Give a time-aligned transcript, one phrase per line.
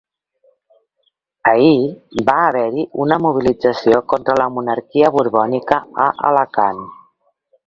[1.51, 6.83] Ahir va haver-hi una mobilització contra la monarquia borbònica a Alacant.